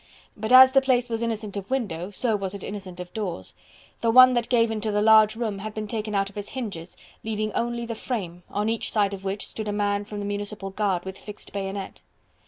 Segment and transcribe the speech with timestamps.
[0.35, 3.53] But as the place was innocent of window, so was it innocent of doors.
[3.99, 6.97] The one that gave into the large room had been taken out of its hinges,
[7.23, 10.71] leaving only the frame, on each side of which stood a man from the municipal
[10.71, 12.01] guard with fixed bayonet.